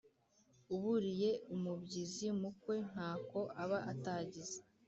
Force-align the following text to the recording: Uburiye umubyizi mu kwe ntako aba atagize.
Uburiye 0.75 1.31
umubyizi 1.53 2.27
mu 2.39 2.49
kwe 2.61 2.75
ntako 2.89 3.39
aba 3.61 3.77
atagize. 3.91 4.57